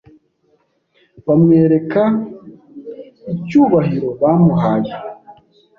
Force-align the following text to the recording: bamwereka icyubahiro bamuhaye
bamwereka 1.25 2.01
icyubahiro 3.33 4.09
bamuhaye 4.21 4.93